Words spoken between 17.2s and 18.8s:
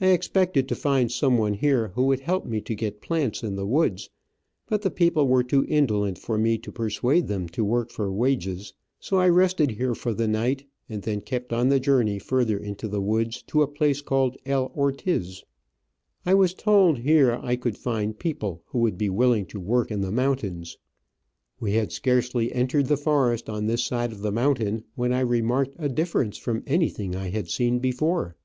I could find people who